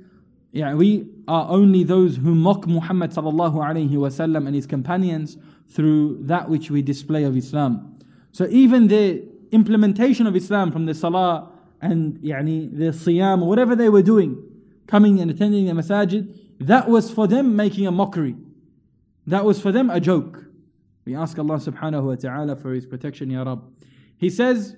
[0.51, 5.37] yeah, we are only those who mock Muhammad sallallahu alayhi wasallam and his companions
[5.69, 7.99] through that which we display of Islam.
[8.31, 13.89] So even the implementation of Islam from the salah and yani, the siyam, whatever they
[13.89, 14.43] were doing,
[14.87, 18.35] coming and attending the masajid, that was for them making a mockery.
[19.25, 20.45] That was for them a joke.
[21.05, 23.63] We ask Allah subhanahu wa ta'ala for His protection, Ya Rab.
[24.17, 24.75] He says,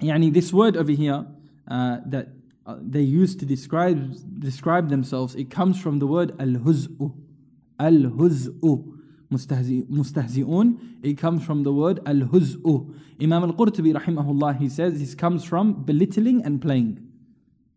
[0.00, 1.26] yani this word over here
[1.68, 2.28] uh, that
[2.66, 7.14] uh, they use to describe describe themselves, it comes from the word al-huz'u.
[7.78, 8.92] Al-huz'u.
[9.32, 12.94] Mustahzi'un, it comes from the word al-huz'u.
[13.20, 17.04] Imam al-Qurtubi rahimahullah, he says this comes from belittling and playing.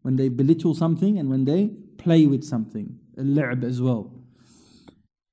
[0.04, 3.00] When they belittle something and when they play with something.
[3.20, 4.12] Al-li'b as well.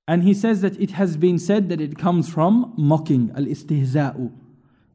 [0.09, 4.33] And he says that it has been said that it comes from mocking, al-istihza'u.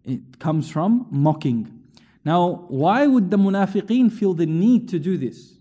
[0.05, 1.81] It comes from mocking.
[2.23, 5.53] Now, why would the munafiqeen feel the need to do this?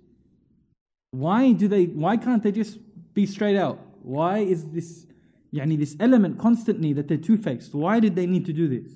[1.10, 2.78] Why do they why can't they just
[3.14, 3.80] be straight out?
[4.02, 5.06] Why is this
[5.52, 7.74] yani this element constantly that they're two-faced?
[7.74, 8.92] Why did they need to do this?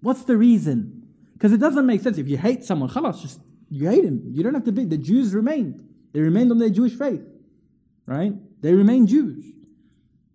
[0.00, 1.08] What's the reason?
[1.34, 2.16] Because it doesn't make sense.
[2.16, 4.22] If you hate someone, just you hate him.
[4.32, 4.84] You don't have to be.
[4.84, 5.86] The Jews remained.
[6.12, 7.22] They remained on their Jewish faith.
[8.06, 8.32] Right?
[8.62, 9.44] They remained Jews.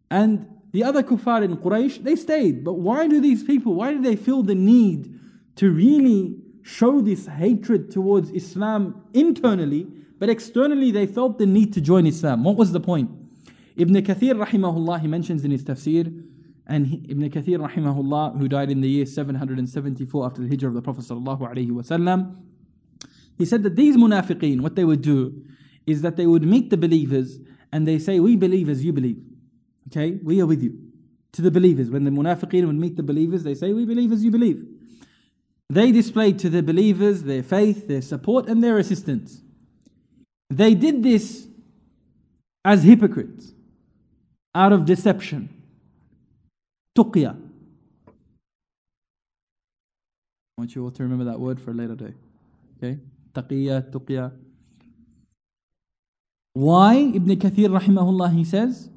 [0.10, 2.64] And the other kuffar in Quraysh, they stayed.
[2.64, 5.20] But why do these people, why do they feel the need
[5.56, 11.80] to really show this hatred towards Islam internally, but externally they felt the need to
[11.80, 12.44] join Islam.
[12.44, 13.12] What was the point?
[13.76, 16.24] Ibn Kathir rahimahullah, he mentions in his tafsir,
[16.66, 20.74] and he, Ibn Kathir rahimahullah, who died in the year 774 after the hijrah of
[20.74, 22.36] the Prophet sallallahu alaihi wasallam,
[23.38, 25.44] he said that these munafiqeen, what they would do
[25.86, 27.38] is that they would meet the believers
[27.76, 29.22] and they say, we believe as you believe.
[29.90, 30.80] Okay, we are with you.
[31.34, 34.24] To the believers, when the munafiqeen would meet the believers, they say, we believe as
[34.24, 34.66] you believe.
[35.70, 39.42] They displayed to the believers their faith, their support, and their assistance.
[40.50, 41.48] They did this
[42.64, 43.52] as hypocrites,
[44.56, 45.50] out of deception.
[46.98, 47.36] Tuqya.
[48.08, 48.12] I
[50.58, 52.14] want you all to remember that word for a later day.
[52.78, 53.00] Okay?
[53.34, 54.32] Taqiyya, tuqya.
[56.56, 57.12] Why?
[57.14, 58.90] Ibn Kathir rahimahullah he says,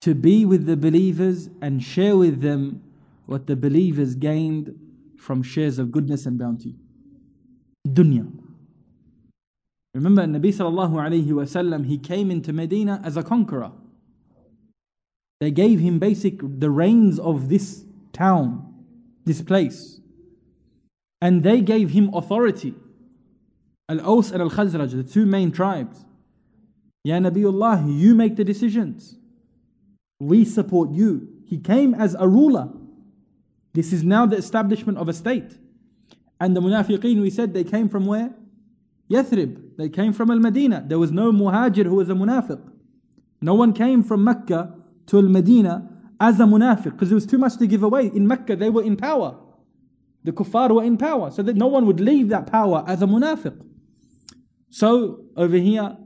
[0.00, 2.82] to be with the believers and share with them
[3.26, 4.74] what the believers gained
[5.18, 6.74] from shares of goodness and bounty.
[7.86, 8.26] Dunya.
[9.94, 13.72] Remember, Nabi sallallahu alayhi wasallam, he came into Medina as a conqueror.
[15.42, 18.72] They gave him basic the reins of this town,
[19.26, 20.00] this place.
[21.20, 22.74] And they gave him authority.
[23.90, 26.06] Al-Aws and Al-Khazraj, the two main tribes.
[27.04, 29.16] Ya Nabiullah, you make the decisions.
[30.20, 31.28] We support you.
[31.44, 32.70] He came as a ruler.
[33.74, 35.58] This is now the establishment of a state.
[36.40, 38.34] And the munafiqeen, we said they came from where?
[39.10, 39.76] Yathrib.
[39.76, 40.84] They came from Al Medina.
[40.86, 42.60] There was no muhajir who was a munafiq.
[43.40, 44.74] No one came from Mecca
[45.06, 45.88] to Al Medina
[46.20, 48.06] as a munafiq because there was too much to give away.
[48.06, 49.38] In Mecca, they were in power.
[50.22, 51.32] The kuffar were in power.
[51.32, 53.60] So that no one would leave that power as a munafiq.
[54.70, 55.96] So over here,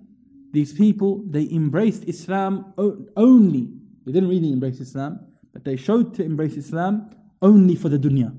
[0.55, 2.73] these people, they embraced Islam
[3.15, 3.69] only.
[4.05, 5.19] They didn't really embrace Islam,
[5.53, 7.09] but they showed to embrace Islam
[7.41, 8.35] only for the dunya.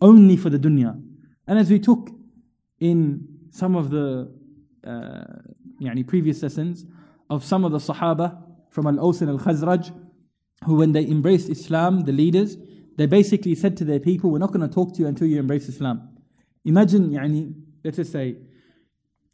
[0.00, 1.00] Only for the dunya.
[1.46, 2.10] And as we took
[2.80, 4.32] in some of the
[4.84, 5.24] uh,
[5.80, 6.84] يعني previous lessons
[7.28, 9.92] of some of the Sahaba from Al Aus and Al Khazraj,
[10.64, 12.56] who when they embraced Islam, the leaders,
[12.96, 15.38] they basically said to their people, We're not going to talk to you until you
[15.38, 16.08] embrace Islam.
[16.64, 18.36] Imagine, يعني, let's just say,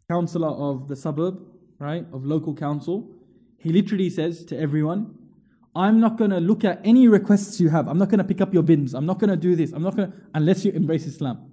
[0.09, 1.41] councillor of the suburb,
[1.82, 3.10] right, of local council,
[3.58, 5.16] he literally says to everyone,
[5.76, 7.88] I'm not going to look at any requests you have.
[7.88, 8.94] I'm not going to pick up your bins.
[8.94, 9.72] I'm not going to do this.
[9.72, 11.50] I'm not going to, unless you embrace Islam.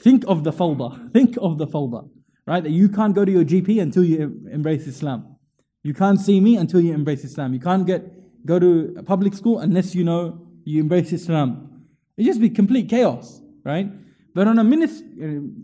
[0.00, 1.10] Think of the fawda.
[1.12, 2.08] Think of the fawda.
[2.46, 2.62] Right?
[2.62, 5.36] That you can't go to your GP until you embrace Islam.
[5.82, 7.52] You can't see me until you embrace Islam.
[7.54, 8.02] You can't get
[8.46, 11.84] go to a public school unless you know you embrace Islam.
[12.16, 13.88] It just be complete chaos, right?
[14.34, 15.02] But on a, minis-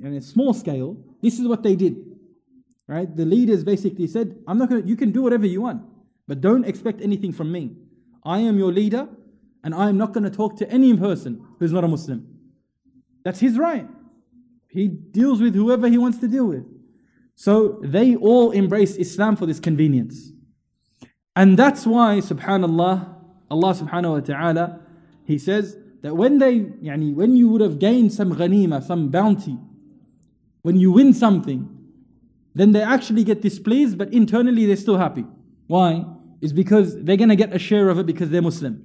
[0.05, 1.97] on a small scale, this is what they did.
[2.89, 3.15] Right?
[3.15, 5.83] The leaders basically said, I'm not gonna you can do whatever you want.
[6.27, 7.77] But don't expect anything from me.
[8.25, 9.09] I am your leader,
[9.65, 12.27] and I am not going to talk to any person who's not a Muslim.
[13.25, 13.89] That's his right.
[14.69, 16.65] He deals with whoever he wants to deal with.
[17.35, 20.33] So they all embrace Islam for this convenience.
[21.35, 23.15] And that's why, subhanAllah,
[23.51, 24.81] Allah subhanahu wa ta'ala,
[25.25, 29.57] he says that when they, when you would have gained some ghanima, some bounty,
[30.63, 31.78] when you win something,
[32.59, 35.25] then they actually get displeased, but internally they're still happy.
[35.69, 36.05] Why?
[36.41, 38.83] Is because they're going to get a share of it because they're Muslim.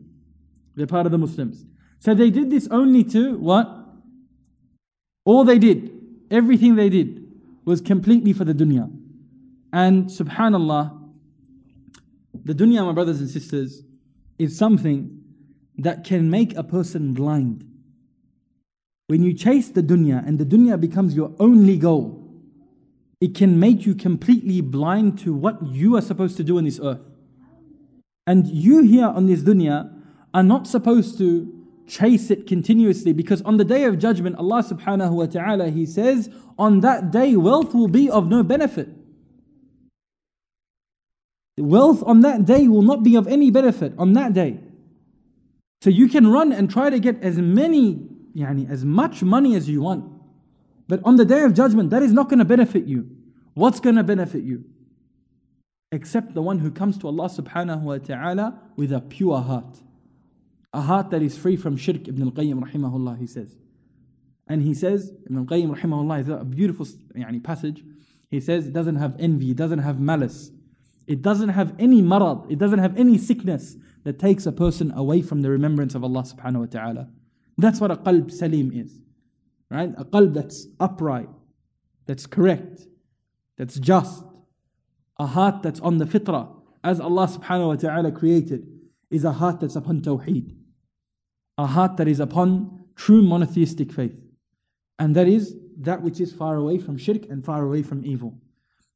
[0.75, 1.65] They're part of the Muslims.
[1.99, 3.67] So they did this only to what?
[5.25, 5.91] All they did,
[6.29, 7.25] everything they did,
[7.65, 8.91] was completely for the dunya.
[9.71, 10.99] And subhanallah,
[12.43, 13.83] the dunya, my brothers and sisters,
[14.37, 15.19] is something
[15.77, 17.67] that can make a person blind.
[19.07, 22.22] When you chase the dunya and the dunya becomes your only goal,
[23.23, 26.77] it can make you completely blind to what you are supposed to do on this
[26.83, 27.09] earth.
[28.27, 29.89] And you here on this dunya
[30.33, 31.49] are not supposed to
[31.87, 36.29] chase it continuously because on the day of judgment, Allah subhanahu wa ta'ala, He says,
[36.59, 38.89] on that day, wealth will be of no benefit.
[41.57, 44.59] Wealth on that day will not be of any benefit on that day.
[45.81, 48.05] So you can run and try to get as many,
[48.35, 50.11] yani, as much money as you want.
[50.89, 53.12] But on the day of judgment, that is not going to benefit you.
[53.53, 54.65] What's going to benefit you?
[55.91, 59.81] Except the one who comes to Allah subhanahu wa ta'ala with a pure heart.
[60.73, 63.55] A heart that is free from shirk, Ibn al-Qayyim rahimahullah, he says.
[64.47, 67.83] And he says, Ibn al-Qayyim rahimahullah is a beautiful yani, passage.
[68.31, 70.49] He says it doesn't have envy, it doesn't have malice.
[71.05, 75.21] It doesn't have any marad, it doesn't have any sickness that takes a person away
[75.21, 77.09] from the remembrance of Allah subhanahu wa ta'ala.
[77.57, 78.99] That's what a qalb salim is.
[79.69, 79.93] Right?
[79.97, 81.29] A qalb that's upright,
[82.07, 82.87] that's correct,
[83.63, 84.25] that's just.
[85.19, 86.53] A heart that's on the fitrah,
[86.83, 88.67] as Allah subhanahu wa ta'ala created,
[89.09, 90.53] is a heart that's upon tawheed.
[91.57, 94.19] A heart that is upon true monotheistic faith.
[94.99, 98.37] And that is that which is far away from shirk and far away from evil.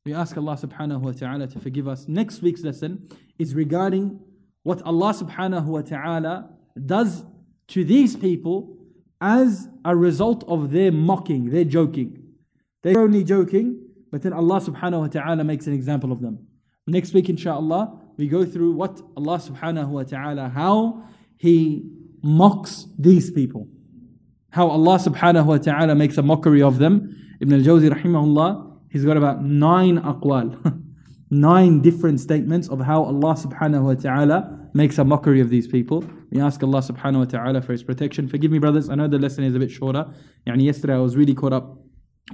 [0.06, 2.10] We ask Allah subhanahu wa ta'ala to forgive us.
[2.10, 3.08] Next week's lesson
[3.40, 4.20] is regarding
[4.64, 6.50] what Allah subhanahu wa ta'ala
[6.86, 7.24] does
[7.70, 8.76] to these people
[9.22, 12.24] as a result of their mocking, their joking.
[12.84, 13.77] They're only joking,
[14.12, 16.48] but then Allah subhanahu wa ta'ala makes an example of them.
[16.88, 21.04] Next week, inshallah, we go through what Allah subhanahu wa ta'ala, how
[21.36, 21.90] He
[22.24, 23.68] mocks these people.
[24.52, 27.16] How Allah subhanahu wa ta'ala makes a mockery of them.
[27.42, 30.82] Ibn al-Jawzi rahimahullah he's got about nine aqwal,
[31.30, 36.06] nine different statements of how Allah subhanahu wa ta'ala makes a mockery of these people.
[36.32, 38.30] We ask Allah subhanahu wa ta'ala for His protection.
[38.30, 40.06] Forgive me, brothers, I know the lesson is a bit shorter.
[40.48, 41.80] Yani yesterday I was really caught up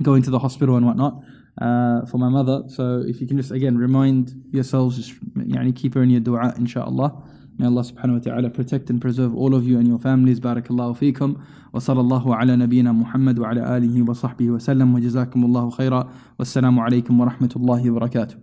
[0.01, 1.24] going to the hospital and whatnot
[1.61, 2.62] uh, for my mother.
[2.68, 6.55] So if you can just again remind yourselves, just yani keep her in your dua,
[6.57, 7.22] inshallah.
[7.59, 10.39] May Allah subhanahu wa ta'ala protect and preserve all of you and your families.
[10.39, 11.43] Barakallahu feekum.
[11.74, 17.53] وصلى الله على نبينا محمد وعلى آله وصحبه وسلم وجزاكم الله خيرا والسلام عليكم ورحمة
[17.57, 18.37] الله وبركاته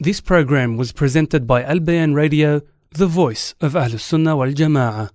[0.00, 2.62] This program was presented by Al Bayan Radio,
[2.92, 5.10] the voice of Ahlus Sunnah wal Jama'ah.